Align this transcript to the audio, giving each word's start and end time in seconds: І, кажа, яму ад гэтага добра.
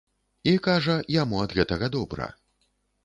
І, 0.51 0.53
кажа, 0.67 0.95
яму 1.21 1.43
ад 1.45 1.55
гэтага 1.59 1.91
добра. 1.97 2.29